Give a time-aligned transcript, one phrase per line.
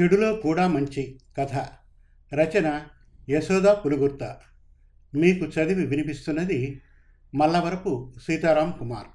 [0.00, 1.54] చెడులో కూడా మంచి కథ.
[2.34, 2.82] రచన
[3.30, 4.36] యశోద పులుగుర్త.
[5.14, 6.80] మీకు చదివి వినిపిస్తున్నది
[7.34, 9.06] మల్లవరపు సీతారాం కుమార్.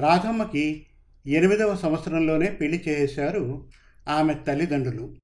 [0.00, 0.86] రాధమ్మకి
[1.26, 3.68] ఎనిమిదవ సంవత్సరంలోనే పెళ్ళి చేశారు
[4.08, 5.16] ఆమె తల్లిదండ్రులు.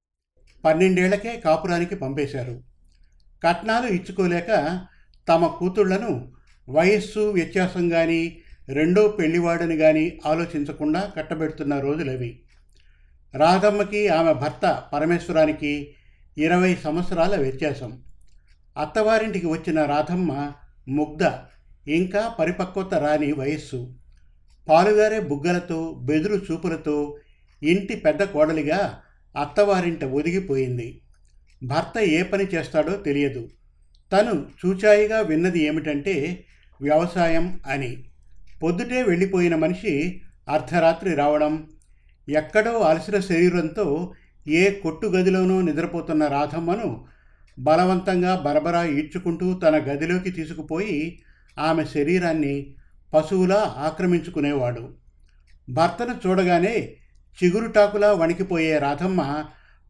[0.64, 2.62] పన్నెండేళ్ళకే కాపురానికి పంపేశారు.
[3.45, 4.80] కట్నాలు ఇచ్చుకోలేక
[5.29, 6.32] తమ కూతుళ్ళను
[6.68, 12.43] వయస్సు వ్యత్యాసం కానీ రెండో పెళ్ళివాడని కానీ ఆలోచించకుండా కట్టబెడుతున్న రోజులవి.
[13.35, 15.95] రాధమ్మకి ఆమె భర్త పరమేశ్వరానికి
[16.39, 18.03] ఇరవై సంవత్సరాల వ్యత్యాసం.
[18.79, 20.53] అత్తవారింటికి వచ్చిన రాధమ్మ
[20.89, 21.25] ముగ్ధ
[21.91, 23.95] ఇంకా పరిపక్వత రాని వయస్సు.
[24.68, 27.18] పాలుగారే బుగ్గలతో బెదురు చూపులతో
[27.63, 29.01] ఇంటి పెద్ద కోడలిగా
[29.40, 31.01] అత్తవారింట ఒదిగిపోయింది.
[31.63, 33.48] భర్త ఏ పని చేస్తాడో తెలియదు.
[34.12, 36.45] తను చూచాయిగా విన్నది ఏమిటంటే
[36.83, 38.05] వ్యవసాయం అని.
[38.62, 41.70] పొద్దుటే వెళ్ళిపోయిన మనిషి అర్ధరాత్రి రావడం
[42.31, 44.12] ఎక్కడో అలసిన శరీరంతో
[44.48, 47.07] ఏ కొట్టు గదిలోనూ నిద్రపోతున్న రాధమ్మను
[47.59, 51.23] బలవంతంగా బరబరా ఈడ్చుకుంటూ తన గదిలోకి తీసుకుపోయి
[51.59, 52.75] ఆమె శరీరాన్ని
[53.15, 54.95] పశువులా ఆక్రమించుకునేవాడు.
[55.70, 56.97] భర్తను చూడగానే
[57.45, 59.45] చిగురుటాకులా వణికిపోయే రాధమ్మ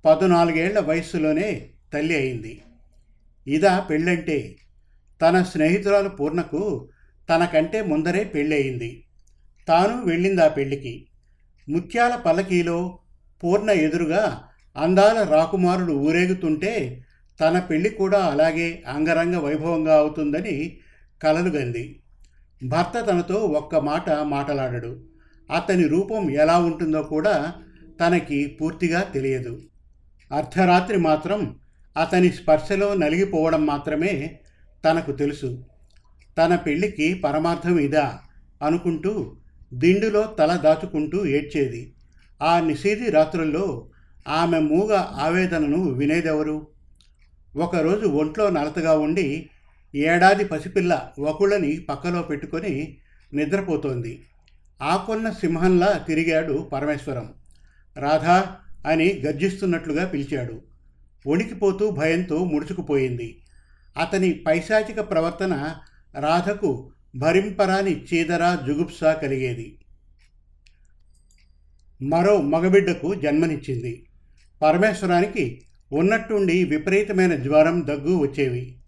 [0.05, 2.63] పద్నాలుగేళ్ళ వయస్సులోనే తల్లి అయింది.
[3.47, 4.57] ఇదా పెళ్ళంటే
[5.23, 6.89] తన స్నేహితురాలు పూర్ణకు
[7.31, 9.05] తనకంటే ముందరే పెళ్ళయింది.
[9.69, 11.08] తాను వెళ్ళింది ఆ పెళ్ళికి.
[11.69, 12.99] ముత్యాల పల్లకీలో
[13.43, 14.41] పూర్ణ ఎదురుగా
[14.77, 17.05] అందాల రాకుమారుడు ఊరేగుతుంటే
[17.41, 20.79] తన పెళ్ళి కూడా అలాగే అంగరంగ వైభవంగా అవుతుందని
[21.23, 22.01] కలలుగంది
[22.65, 25.05] భర్త తనతో ఒక్క మాట మాటలాడడు.
[25.51, 27.53] అతని రూపం ఎలా ఉంటుందో కూడా
[28.01, 29.63] తనకి పూర్తిగా తెలియదు.
[30.33, 31.57] అర్ధరాత్రి మాత్రం
[31.97, 34.39] అతని స్పర్శలో నలిగిపోవడం మాత్రమే
[34.85, 35.65] తనకు తెలుసు.
[36.39, 38.19] తన పెళ్ళికి పరమార్థం ఇదా
[38.63, 39.37] అనుకుంటూ
[39.75, 41.95] దిండులో తల దాచుకుంటూ ఏడ్చేది.
[42.43, 43.91] ఆ నిషేధి రాత్రుల్లో
[44.29, 46.67] ఆమె మూగ ఆవేదనను వినేదెవరు?
[47.57, 49.51] ఒకరోజు ఒంట్లో నలతగా ఉండి
[49.95, 52.99] ఏడాది పసిపిల్ల వకుళ్ళని పక్కలో పెట్టుకొని
[53.35, 54.25] నిద్రపోతోంది.
[54.83, 57.35] ఆకున్న సింహంలా తిరిగాడు పరమేశ్వరం.
[57.97, 58.57] రాధా
[58.87, 60.63] అని గర్జిస్తున్నట్లుగా పిలిచాడు.
[61.27, 63.43] వణికిపోతూ భయంతో ముడుచుకుపోయింది.
[63.99, 65.75] అతని పైశాచిక ప్రవర్తన
[66.19, 69.79] రాధకు భరింపరాని చీదరా జుగుప్స కలిగేది.
[72.03, 74.07] మరో మగబిడ్డకు జన్మనిచ్చింది.
[74.63, 78.79] పరమేశ్వరానికి ఉన్నట్టుండి విపరీతమైన జ్వరం దగ్గు వచ్చేవి.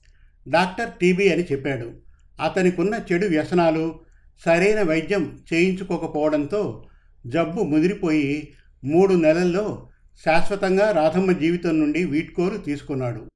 [0.48, 1.92] డాక్టర్ టీబీ అని చెప్పాడు.
[2.41, 4.00] అతనికున్న చెడు వ్యసనాలు
[4.44, 6.88] సరైన వైద్యం చేయించుకోకపోవడంతో
[7.26, 8.53] జబ్బు ముదిరిపోయి
[8.84, 9.88] మూడు నెలల్లో
[10.25, 13.28] శాశ్వతంగా రాధమ్మ జీవితం నుండి వీడ్కోరు తీసుకున్నాడు.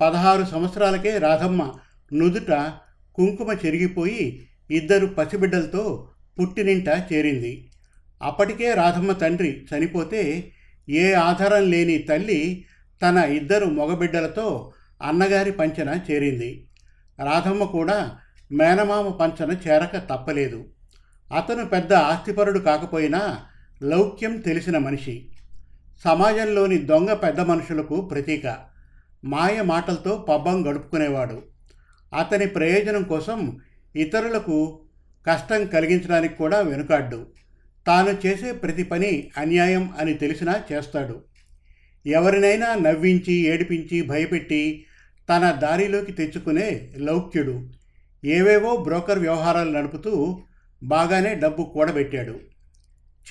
[0.00, 1.72] పదహారు సంవత్సరాలకే రాధమ్మ
[2.12, 2.72] నుదుట
[3.16, 6.10] కుంకుమ చెరిగిపోయి ఇద్దరు పసిబిడ్డలతో
[6.40, 7.70] పుట్టినింట చేరింది.
[8.22, 10.52] అప్పటికే రాధమ్మ తండ్రి చనిపోతే
[10.88, 12.64] ఏ ఆధారం లేని తల్లి
[13.02, 14.72] తన ఇద్దరు మగబిడ్డలతో
[15.02, 16.68] అన్నగారి పంచన చేరింది.
[17.24, 18.16] రాధమ్మ కూడా
[18.52, 20.64] మేనమామ పంచన చేరక తప్పలేదు.
[21.36, 23.38] అతను పెద్ద ఆస్తిపరుడు కాకపోయినా
[23.82, 25.28] లౌక్యం తెలిసిన మనిషి.
[26.04, 28.56] సమాజంలోని దొంగ పెద్ద మనుషులకు ప్రతీక.
[29.24, 31.55] మాయ మాటలతో పబ్బం గడుపుకునేవాడు.
[32.16, 33.60] అతని ప్రయోజనం కోసం
[33.96, 34.80] ఇతరులకు
[35.26, 37.26] కష్టం కలిగించడానికి కూడా వెనుకాడ్డు.
[37.86, 41.22] తాను చేసే ప్రతి పని అన్యాయం అని తెలిసినా చేస్తాడు.
[42.06, 44.86] ఎవరినైనా నవ్వించి ఏడిపించి భయపెట్టి
[45.28, 47.70] తన దారిలోకి తెచ్చుకునే లౌక్యుడు.
[48.24, 50.42] ఏవేవో బ్రోకర్ వ్యవహారాలు నడుపుతూ
[50.82, 52.40] బాగానే డబ్బు కూడబెట్టాడు.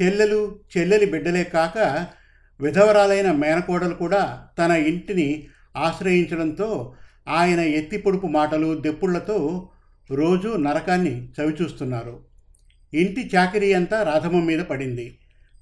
[0.02, 2.06] చెల్లెలు చెల్లెలి బిడ్డలే కాక
[2.62, 5.48] విధవరాలైన మేనకోడలు కూడా తన ఇంటిని
[5.78, 6.94] ఆశ్రయించడంతో
[7.28, 9.70] ఆయన ఎత్తి పొడుపు మాటలు దెప్పుళ్ళతో
[10.12, 12.20] రోజు నరకాన్ని చవిచూస్తున్నారు.
[12.94, 15.18] ఇంటి చాకరీ అంతా రాధమ్మ మీద పడింది.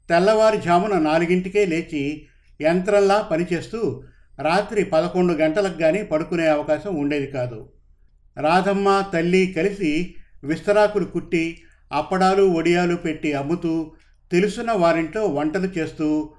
[0.10, 2.26] తెల్లవారుజామున నాలుగింటికే లేచి
[2.62, 4.04] యంత్రంలా పనిచేస్తూ
[4.42, 7.70] రాత్రి పదకొండు గంటలకు కానీ పడుకునే అవకాశం ఉండేది కాదు.
[8.42, 11.62] రాధమ్మ తల్లి కలిసి విస్తరాకులు కుట్టి
[11.94, 13.92] అప్పడాలు వడియాలు పెట్టి అమ్ముతూ
[14.32, 16.34] తెలుసున్న వారింట్లో వంటలు చేస్తూ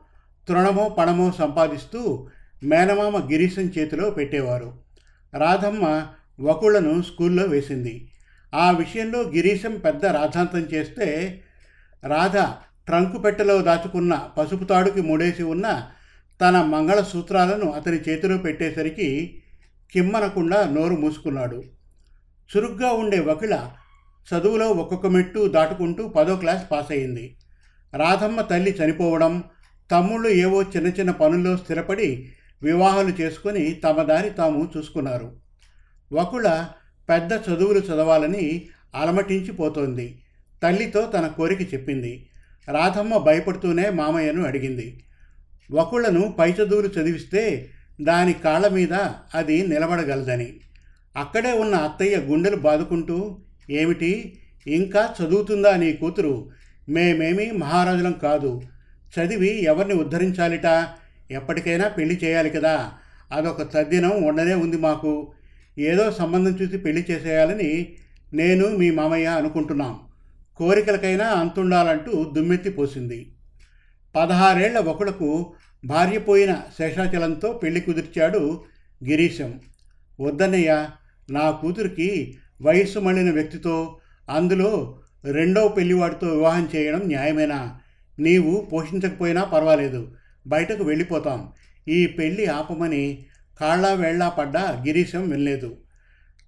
[0.49, 2.29] తృణమో పణమో సంపాదిస్తూ
[2.65, 4.84] మేనమామ గిరీశం చేతిలో పెట్టేవారు.
[5.35, 6.07] రాధమ్మ
[6.41, 8.11] వకుళ్ళను స్కూల్లో వేసింది.
[8.55, 11.41] ఆ విషయంలో గిరీశం పెద్ద రాధాంతం చేస్తే
[12.05, 12.37] రాధ
[12.87, 15.89] ట్రంకు పెట్టెలో దాచుకున్న పసుపు తాడుకి ముడేసి ఉన్న
[16.41, 19.41] తన మంగళసూత్రాలను అతని చేతిలో పెట్టేసరికి
[19.93, 21.63] కిమ్మనకుండా నోరు మూసుకున్నాడు.
[22.51, 23.71] చురుగ్గా ఉండే వకిల
[24.29, 27.37] చదువులో ఒక్కొక్క మెట్టు దాటుకుంటూ పదో క్లాస్ పాస్ అయింది
[27.95, 29.45] రాధమ్మ తల్లి చనిపోవడం
[29.91, 35.33] తమ్ముళ్ళు ఏవో చిన్న చిన్న పనుల్లో స్థిరపడి వివాహాలు చేసుకొని తమ దారి తాము చూసుకున్నారు.
[36.13, 36.67] వకుళ
[37.09, 40.23] పెద్ద చదువులు చదవాలని అలమటించిపోతోంది.
[40.63, 42.29] తల్లితో తన కోరిక చెప్పింది.
[42.71, 45.05] రాధమ్మ భయపడుతూనే మామయ్యను అడిగింది.
[45.73, 47.71] ఒకళ్ళను పై చదువులు చదివిస్తే
[48.01, 48.93] దాని కాళ్ళ మీద
[49.35, 50.53] అది నిలబడగలదని.
[51.17, 53.41] అక్కడే ఉన్న అత్తయ్య గుండెలు బాదుకుంటూ
[53.71, 54.39] ఏమిటి?
[54.67, 56.51] ఇంకా చదువుతుందా నీ కూతురు?
[56.89, 58.63] మేమేమీ మహారాజులం కాదు.
[59.19, 60.67] చదివి ఎవరిని ఉద్ధరించాలిట?
[61.31, 62.93] ఎప్పటికైనా పెళ్ళి చేయాలి కదా
[63.33, 65.33] అదొక తద్దినం ఉండనే ఉంది మాకు.
[65.79, 67.97] ఏదో సంబంధం చూసి పెళ్ళి చేసేయాలని
[68.35, 70.01] నేను మీ మామయ్య అనుకుంటున్నాం.
[70.57, 73.33] కోరికలకైనా అంతుండాలంటూ దుమ్మెత్తి పోసింది.
[74.17, 75.55] పదహారేళ్ళ ఒకడుకు
[75.85, 78.65] భార్య పోయిన శేషాచలంతో పెళ్ళి కుదిర్చాడు
[79.05, 79.61] గిరీశం.
[80.21, 80.89] వద్దన్నయ్య
[81.31, 83.97] నా కూతురికి వయస్సు మళ్ళిన వ్యక్తితో
[84.31, 87.79] అందులో రెండో పెళ్ళివాడితో వివాహం చేయడం న్యాయమేనా?
[88.19, 90.09] నీవు పోషించకపోయినా పర్వాలేదు.
[90.47, 91.53] బయటకు వెళ్ళిపోతాం.
[91.89, 93.25] ఈ పెళ్ళి ఆపమని
[93.61, 95.77] కాళ్ళ వేళ్ళా పడ్డ గిరీశం వినలేదు.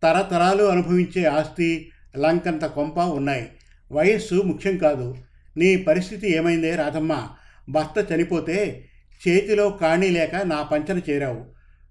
[0.02, 3.48] తరతరాలు అనుభవించే ఆస్తి లంకంత కొంప ఉన్నాయి.
[3.92, 5.16] వయస్సు ముఖ్యం కాదు.
[5.56, 7.28] నీ పరిస్థితి ఏమైందే రాధమ్మ?
[7.68, 8.84] భర్త చనిపోతే
[9.28, 11.46] చేతిలో కాణీ లేక నా పంచన చేరావు.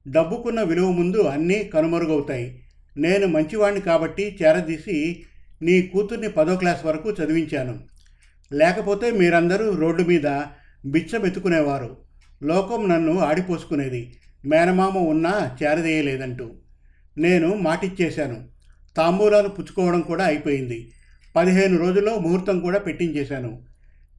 [0.08, 2.64] డబ్బుకున్న విలువ ముందు అన్నీ కనుమరుగవుతాయి.
[2.98, 5.24] నేను మంచివాణ్ణి కాబట్టి చేరదీసి
[5.62, 7.80] నీ కూతుర్ని పదో క్లాస్ వరకు చదివించాను.
[8.54, 10.26] లేకపోతే మీరందరూ రోడ్డు మీద
[10.86, 11.98] బిచ్చమెత్తుకునేవారు.
[12.44, 14.16] లోకం నన్ను ఆడిపోసుకునేది.
[14.46, 16.52] మేనమామ ఉన్నా చేరదేయలేదంటూ.
[17.18, 18.44] నేను మాటిచ్చేశాను.
[18.98, 20.92] తాంబూలాలు పుచ్చుకోవడం కూడా అయిపోయింది.
[21.36, 23.62] పదిహేను రోజుల్లో ముహూర్తం కూడా పెట్టించేశాను.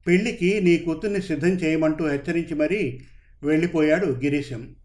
[0.07, 3.01] పెళ్ళికి నీ కూతుర్ని సిద్ధం చేయమంటూ హెచ్చరించి మరీ
[3.43, 4.75] వెళ్ళిపోయాడు గిరీశం.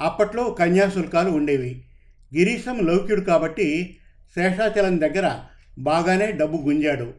[0.00, 1.84] అప్పట్లో కన్యాశుల్కాలు ఉండేవి.
[2.36, 3.96] గిరీశం లౌక్యుడు కాబట్టి
[4.38, 5.34] శేషాచలం దగ్గర
[5.78, 7.14] బాగానే డబ్బు గుంజాడు.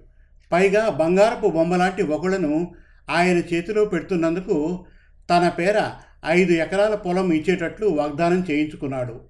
[0.51, 2.71] పైగా బంగారపు బొమ్మలాంటి ఒకళ్ళను
[3.09, 4.85] ఆయన చేతిలో పెడుతున్నందుకు
[5.29, 5.91] తన పేర
[6.25, 9.21] ఐదు ఎకరాల పొలం ఇచ్చేటట్లు వాగ్దానం చేయించుకున్నాడు.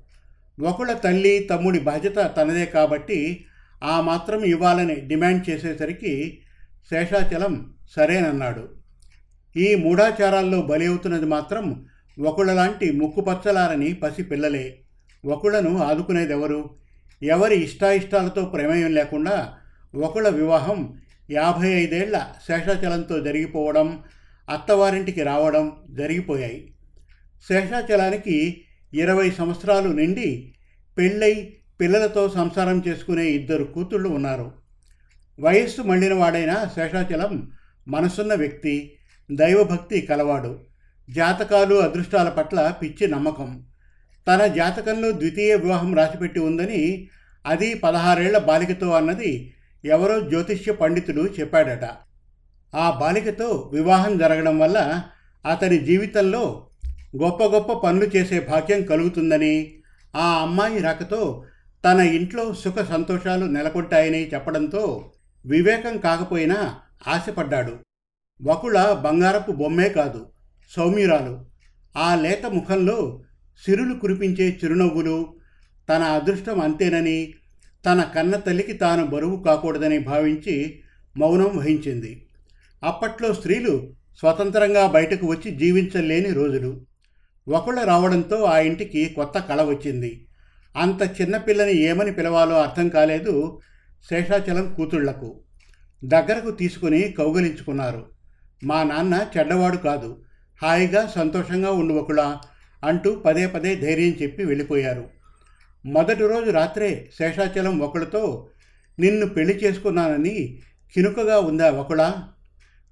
[0.64, 3.46] ఒకళ్ళ తల్లి తమ్ముడి బాధ్యత తనదే కాబట్టి
[3.84, 6.42] ఆ మాత్రం ఇవ్వాలని డిమాండ్ చేసేసరికి
[6.90, 8.70] శేషాచలం సరేనన్నాడు.
[9.58, 11.86] ఈ మూఢాచారాల్లో బలి అవుతున్నది మాత్రం
[12.20, 14.80] ఒకళ్ళలాంటి ముక్కుపచ్చలారని పసి పిల్లలే.
[15.26, 16.70] ఒకళ్ళను ఆదుకునేదెవరు?
[17.24, 19.54] ఎవరి ఇష్టాయిష్టాలతో ప్రమేయం లేకుండా
[19.96, 20.98] ఒకళ్ళ వివాహం
[21.32, 24.04] యాభై ఐదేళ్ళ శేషాచలంతో జరిగిపోవడం
[24.50, 26.74] అత్తవారింటికి రావడం జరిగిపోయాయి.
[27.50, 30.56] శేషాచలానికి ఇరవై సంవత్సరాలు నిండి
[30.98, 34.52] పెళ్ళై పిల్లలతో సంసారం చేసుకునే ఇద్దరు కూతుళ్ళు ఉన్నారు.
[35.40, 37.52] వయస్సు మళ్ళిన వాడైన శేషాచలం
[37.88, 38.94] మనసున్న వ్యక్తి
[39.32, 40.60] దైవభక్తి కలవాడు
[41.10, 43.64] జాతకాలు అదృష్టాల పట్ల పిచ్చి నమ్మకం.
[44.28, 47.08] తన జాతకంలో ద్వితీయ వివాహం రాసిపెట్టి ఉందని
[47.46, 49.54] అది పదహారేళ్ళ బాలికతో అన్నది
[49.86, 51.90] ఎవరో జ్యోతిష్య పండితుడు చెప్పాడట.
[52.76, 55.04] ఆ బాలికతో వివాహం జరగడం వల్ల
[55.52, 56.70] అతని జీవితంలో
[57.24, 59.76] గొప్ప గొప్ప పనులు చేసే భాగ్యం కలుగుతుందని
[60.16, 61.46] ఆ అమ్మాయి రాకతో
[61.86, 65.14] తన ఇంట్లో సుఖ సంతోషాలు నెలకొంటాయని చెప్పడంతో
[65.46, 66.76] వివేకం కాకపోయినా
[67.08, 67.78] ఆశపడ్డాడు.
[68.42, 70.30] వకుళ బంగారపు బొమ్మే కాదు
[70.76, 71.46] సౌమ్యురాలు.
[71.98, 73.22] ఆ లేత ముఖంలో
[73.66, 75.36] సిరులు కురిపించే చిరునవ్వులు
[75.90, 77.34] తన అదృష్టం అంతేనని
[77.86, 80.80] తన కన్న తల్లికి తాను బరువు కాకూడదని భావించి
[81.18, 82.28] మౌనం వహించింది.
[82.84, 86.82] అప్పట్లో స్త్రీలు స్వతంత్రంగా బయటకు వచ్చి జీవించలేని రోజులు.
[87.48, 90.28] ఒకళ్ళు రావడంతో ఆ ఇంటికి కొత్త కళ వచ్చింది.
[90.76, 93.60] అంత చిన్నపిల్లని ఏమని పిలవాలో అర్థం కాలేదు
[94.10, 95.40] శేషాచలం కూతుళ్ళకు.
[96.06, 98.06] దగ్గరకు తీసుకుని కౌగలించుకున్నారు.
[98.64, 100.24] మా నాన్న చెడ్డవాడు కాదు.
[100.62, 102.36] హాయిగా సంతోషంగా ఉండు ఒకళ్ళ
[102.84, 105.13] అంటూ పదే పదే ధైర్యం చెప్పి వెళ్ళిపోయారు.
[105.86, 108.50] మొదటి రోజు రాత్రే శేషాచలం ఒకడితో
[109.00, 110.60] నిన్ను పెళ్ళి చేసుకున్నానని
[110.96, 112.14] కినుకగా ఉందా ఒకళ?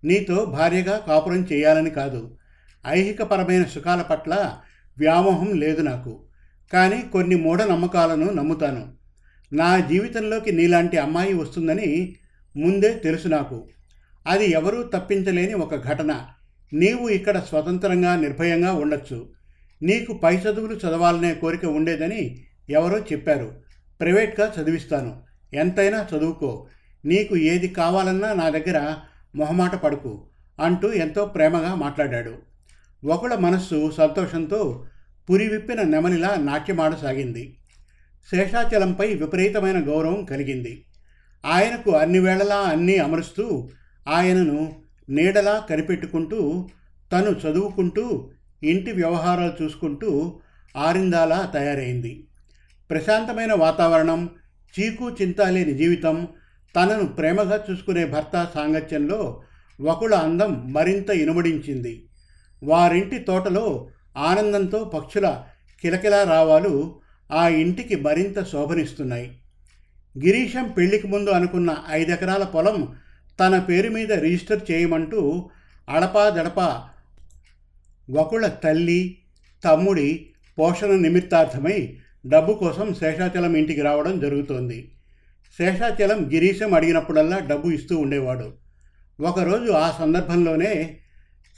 [0.04, 2.38] నీతో భార్యగా కాపురం చేయాలని కాదు.
[2.88, 4.58] ఐహికపరమైన సుఖాల పట్ల
[4.98, 6.26] వ్యామోహం లేదు నాకు.
[6.74, 8.94] కానీ కొన్ని మూఢనమ్మకాలను నమ్ముతాను.
[9.54, 12.16] నా జీవితంలోకి నీలాంటి అమ్మాయి వస్తుందని
[12.58, 13.70] ముందే తెలుసు నాకు.
[14.28, 16.26] అది ఎవరూ తప్పించలేని ఒక ఘటన.
[16.74, 19.30] నీవు ఇక్కడ స్వతంత్రంగా నిర్భయంగా ఉండొచ్చు.
[19.84, 23.54] నీకు పై చదువులు చదవాలనే కోరిక ఉండేదని ఎవరో చెప్పారు
[24.00, 25.24] ప్రైవేట్గా చదివిస్తాను.
[25.54, 26.68] ఎంతైనా చదువుకో.
[27.06, 28.96] నీకు ఏది కావాలన్నా నా దగ్గర
[29.36, 30.28] మొహమాట పడుకు
[30.60, 32.38] అంటూ ఎంతో ప్రేమగా మాట్లాడాడు.
[33.06, 34.86] ఒకళ్ళ మనస్సు సంతోషంతో
[35.30, 37.58] పురి విప్పిన నెమలిలా నాట్యమాడసాగింది.
[38.32, 40.86] శేషాచలంపై విపరీతమైన గౌరవం కలిగింది.
[41.46, 43.70] ఆయనకు అన్ని వేళలా అన్నీ అమరుస్తూ
[44.08, 44.76] ఆయనను
[45.10, 46.70] నీడలా కనిపెట్టుకుంటూ
[47.12, 48.32] తను చదువుకుంటూ
[48.64, 50.40] ఇంటి వ్యవహారాలు చూసుకుంటూ
[50.78, 52.28] ఆరిందాలా తయారైంది.
[52.92, 54.30] ప్రశాంతమైన వాతావరణం
[54.74, 56.28] చీకు చింత లేని జీవితం
[56.76, 59.44] తనను ప్రేమగా చూసుకునే భర్త సాంగత్యంలో
[59.82, 62.06] ఒకళ్ళ అందం మరింత ఇనుమడించింది.
[62.64, 65.44] వారింటి తోటలో ఆనందంతో పక్షుల
[65.82, 67.00] కిలకిలా రావాలు
[67.32, 69.40] ఆ ఇంటికి మరింత శోభనిస్తున్నాయి.
[70.26, 72.96] గిరీశం పెళ్ళికి ముందు అనుకున్న ఐదెకరాల పొలం
[73.40, 75.50] తన పేరు మీద రిజిస్టర్ చేయమంటూ
[75.90, 76.90] అడపా దడపా
[78.10, 79.18] వకుళ తల్లి
[79.66, 80.30] తమ్ముడి
[80.60, 84.92] పోషణ నిమిత్తార్థమై డబ్బు కోసం శేషాచలం ఇంటికి రావడం జరుగుతోంది.
[85.60, 88.54] శేషాచలం గిరీశం అడిగినప్పుడల్లా డబ్బు ఇస్తూ ఉండేవాడు.
[89.20, 91.00] ఒకరోజు ఆ సందర్భంలోనే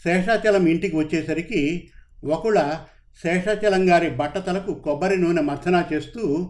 [0.06, 1.90] శేషాచలం ఇంటికి వచ్చేసరికి
[2.24, 2.86] వకుళ
[3.24, 6.50] శేషాచలం గారి బట్టతలకు కొబ్బరి నూనె మర్చనా చేస్తూ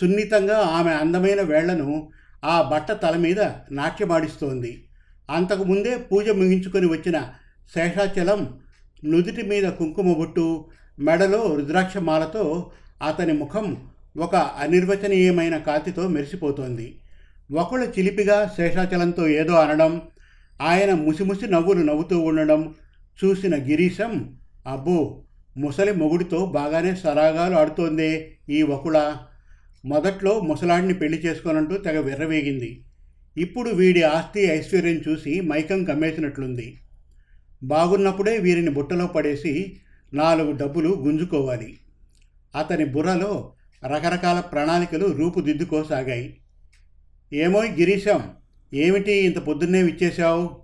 [0.00, 2.10] సున్నితంగా ఆమె అందమైన వేళ్ళను
[2.44, 3.40] ఆ బట్ట తల మీద
[3.70, 4.84] నాట్యమాడిస్తోంది.
[5.30, 7.32] అంతకుముందే పూజ ముగించుకొని వచ్చిన
[7.74, 8.58] శేషాచలం
[9.04, 10.64] నుదుటి మీద కుంకుమ బొట్టు
[10.98, 13.76] మెడలో రుద్రాక్షమాలతో అతని ముఖం
[14.16, 16.98] ఒక అనిర్వచనీయమైన కాతితో మెరిసిపోతోంది.
[17.52, 20.02] ఒకళ్ళు చిలిపిగా శేషాచలంతో ఏదో అనడం
[20.60, 22.74] ఆయన ముసిముసి నవ్వులు నవ్వుతూ ఉండడం
[23.24, 24.34] చూసిన గిరీశం
[24.66, 25.22] అబ్బో
[25.56, 29.16] ముసలి మొగుడితో బాగానే సరాగాలు ఆడుతోందే ఈ వకుళ.
[29.84, 32.84] మొదట్లో ముసలాడిని పెళ్ళి చేసుకోనంటూ తెగ విర్రవేగింది.
[33.38, 36.78] ఇప్పుడు వీడి ఆస్తి ఐశ్వర్యం చూసి మైకం కమ్మేసినట్లుంది.
[37.62, 39.76] బాగున్నప్పుడే వీరిని బుట్టలో పడేసి
[40.14, 41.76] నాలుగు డబ్బులు గుంజుకోవాలి.
[42.54, 43.52] అతని బుర్రలో
[43.84, 46.40] రకరకాల ప్రణాళికలు రూపుదిద్దుకోసాగాయి.
[47.32, 48.22] ఏమో గిరీశం
[48.74, 50.60] ఏమిటి ఇంత పొద్దున్నే విచ్చేశావు?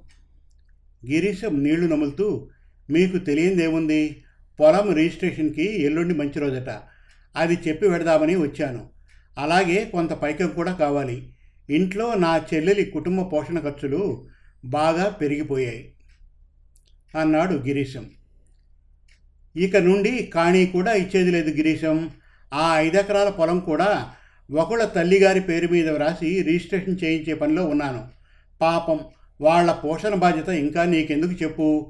[1.06, 2.48] గిరీశం నీళ్ళు నములుతూ
[2.90, 4.24] మీకు తెలియందేముంది?
[4.60, 6.80] పొలం రిజిస్ట్రేషన్కి ఎల్లుండి మంచి రోజట.
[7.36, 8.88] అది చెప్పి పెడదామని వచ్చాను.
[9.38, 11.32] అలాగే కొంత పైకం కూడా కావాలి.
[11.70, 14.28] ఇంట్లో నా చెల్లెలి కుటుంబ పోషణ ఖర్చులు
[14.64, 15.94] బాగా పెరిగిపోయాయి
[17.20, 18.10] అన్నాడు గిరీశం.
[19.56, 22.10] ఇక నుండి కాణీ కూడా ఇచ్చేది లేదు గిరీశం.
[22.54, 24.10] ఆ ఐదెకరాల పొలం కూడా
[24.50, 28.08] ఒకళ్ళ తల్లిగారి పేరు మీద వ్రాసి రిజిస్ట్రేషన్ చేయించే పనిలో ఉన్నాను.
[28.60, 29.00] పాపం
[29.40, 31.86] వాళ్ళ పోషణ బాధ్యత ఇంకా నీకెందుకు చెప్పు?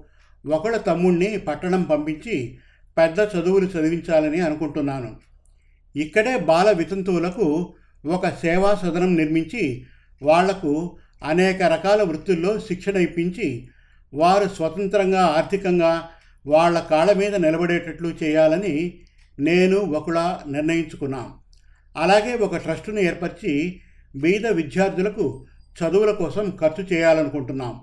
[0.47, 2.59] ఒకళ్ళ తమ్ముణ్ణి పట్టణం పంపించి
[2.99, 5.17] పెద్ద చదువులు చదివించాలని అనుకుంటున్నాను.
[5.97, 7.75] ఇక్కడే బాల వితంతువులకు
[8.07, 9.85] ఒక సేవా సదనం నిర్మించి
[10.23, 13.69] వాళ్ళకు అనేక రకాల వృత్తుల్లో శిక్షణ ఇప్పించి
[14.15, 16.09] వారు స్వతంత్రంగా ఆర్థికంగా
[16.47, 19.01] వాళ్ళ కాళ్ళ మీద నిలబడేటట్లు చేయాలని
[19.39, 21.35] నేను ఒకలా నిర్ణయించుకున్నాం.
[21.97, 23.81] అలాగే ఒక ట్రస్టును ఏర్పరిచి
[24.17, 25.47] బీద విద్యార్థులకు
[25.83, 27.81] చదువుల కోసం ఖర్చు చేయాలనుకుంటున్నాం.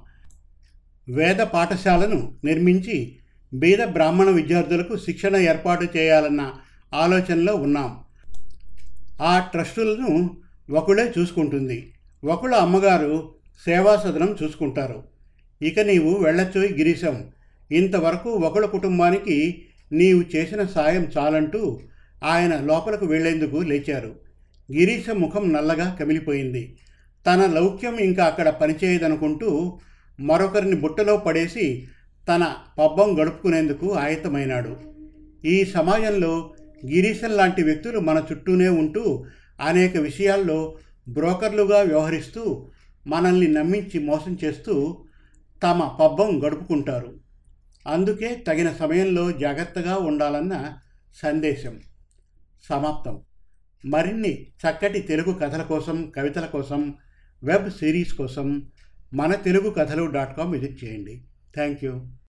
[1.09, 3.19] వేద పాఠశాలను నిర్మించి
[3.53, 6.53] బీద బ్రాహ్మణ విద్యార్థులకు శిక్షణ ఏర్పాటు చేయాలన్న
[6.93, 7.99] ఆలోచనలో ఉన్నాం.
[9.21, 10.37] ఆ ట్రస్టులను
[10.71, 11.93] ఒకళ్ళే చూసుకుంటుంది.
[12.23, 15.03] ఒకళ్ళ అమ్మగారు సేవా సదనం చూసుకుంటారు.
[15.61, 17.29] ఇక నీవు వెళ్ళొచ్చు గిరీశం.
[17.71, 21.79] ఇంతవరకు ఒకళ్ళ కుటుంబానికి నీవు చేసిన సాయం చాలంటూ
[22.23, 24.15] ఆయన లోపలకు వెళ్ళేందుకు లేచారు.
[24.71, 26.77] గిరీశ ముఖం నల్లగా కమిలిపోయింది.
[27.27, 29.79] తన లౌక్యం ఇంకా అక్కడ పనిచేయదనుకుంటూ
[30.19, 31.87] మరొకరిని బుట్టలో పడేసి
[32.29, 34.77] తన పబ్బం గడుపుకునేందుకు ఆయత్తమైనాడు.
[35.45, 36.53] ఈ సమాజంలో
[36.85, 39.25] గిరీశం లాంటి వ్యక్తులు మన చుట్టూనే ఉంటూ
[39.61, 40.77] అనేక విషయాల్లో
[41.09, 42.69] బ్రోకర్లుగా వ్యవహరిస్తూ
[43.07, 45.05] మనల్ని నమ్మించి మోసం చేస్తూ
[45.63, 47.22] తమ పబ్బం గడుపుకుంటారు.
[47.87, 50.73] అందుకే తగిన సమయంలో జాగ్రత్తగా ఉండాలన్న
[51.15, 51.79] సందేశం.
[52.63, 53.21] సమాప్తం.
[53.85, 56.95] మరిన్ని చక్కటి తెలుగు కథల కోసం కవితల కోసం
[57.43, 58.71] వెబ్ సిరీస్ కోసం
[59.13, 61.23] మన తెలుగు కథలు డాట్ కామ్ విజిట్ చేయండి.
[61.55, 62.13] Thank you.